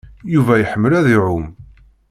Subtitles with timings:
[0.33, 1.45] Yuba iḥemmel ad iɛum.